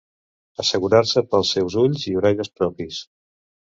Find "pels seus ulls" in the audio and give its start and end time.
1.33-2.07